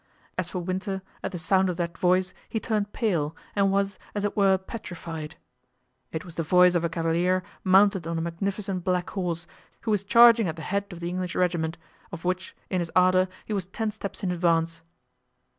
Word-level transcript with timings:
As 0.35 0.49
for 0.49 0.57
Winter, 0.57 1.03
at 1.21 1.31
the 1.31 1.37
sound 1.37 1.69
of 1.69 1.77
that 1.77 1.95
voice 1.95 2.33
he 2.49 2.59
turned 2.59 2.91
pale, 2.91 3.35
and 3.55 3.71
was, 3.71 3.99
as 4.15 4.25
it 4.25 4.35
were, 4.35 4.57
petrified. 4.57 5.35
It 6.11 6.25
was 6.25 6.33
the 6.33 6.41
voice 6.41 6.73
of 6.73 6.83
a 6.83 6.89
cavalier 6.89 7.43
mounted 7.63 8.07
on 8.07 8.17
a 8.17 8.21
magnificent 8.21 8.83
black 8.83 9.11
horse, 9.11 9.45
who 9.81 9.91
was 9.91 10.03
charging 10.03 10.47
at 10.47 10.55
the 10.55 10.63
head 10.63 10.85
of 10.91 11.01
the 11.01 11.09
English 11.09 11.35
regiment, 11.35 11.77
of 12.11 12.25
which, 12.25 12.55
in 12.71 12.79
his 12.79 12.89
ardor, 12.95 13.27
he 13.45 13.53
was 13.53 13.67
ten 13.67 13.91
steps 13.91 14.23
in 14.23 14.31
advance. 14.31 14.81